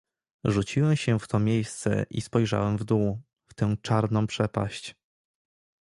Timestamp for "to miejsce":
1.27-2.05